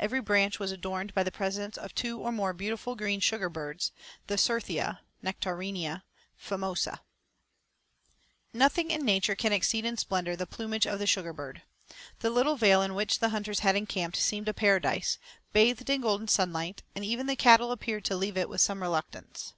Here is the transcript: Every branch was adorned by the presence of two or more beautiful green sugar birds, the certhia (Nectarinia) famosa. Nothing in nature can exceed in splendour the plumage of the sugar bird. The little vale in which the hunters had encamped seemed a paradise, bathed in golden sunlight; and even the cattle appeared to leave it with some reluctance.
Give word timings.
Every 0.00 0.20
branch 0.20 0.58
was 0.58 0.72
adorned 0.72 1.14
by 1.14 1.22
the 1.22 1.30
presence 1.30 1.78
of 1.78 1.94
two 1.94 2.18
or 2.18 2.32
more 2.32 2.52
beautiful 2.52 2.96
green 2.96 3.20
sugar 3.20 3.48
birds, 3.48 3.92
the 4.26 4.34
certhia 4.34 4.98
(Nectarinia) 5.22 6.02
famosa. 6.36 6.98
Nothing 8.52 8.90
in 8.90 9.04
nature 9.04 9.36
can 9.36 9.52
exceed 9.52 9.84
in 9.84 9.96
splendour 9.96 10.34
the 10.34 10.44
plumage 10.44 10.88
of 10.88 10.98
the 10.98 11.06
sugar 11.06 11.32
bird. 11.32 11.62
The 12.18 12.30
little 12.30 12.56
vale 12.56 12.82
in 12.82 12.96
which 12.96 13.20
the 13.20 13.28
hunters 13.28 13.60
had 13.60 13.76
encamped 13.76 14.16
seemed 14.16 14.48
a 14.48 14.52
paradise, 14.52 15.18
bathed 15.52 15.88
in 15.88 16.00
golden 16.00 16.26
sunlight; 16.26 16.82
and 16.96 17.04
even 17.04 17.26
the 17.28 17.36
cattle 17.36 17.70
appeared 17.70 18.04
to 18.06 18.16
leave 18.16 18.36
it 18.36 18.48
with 18.48 18.60
some 18.60 18.82
reluctance. 18.82 19.54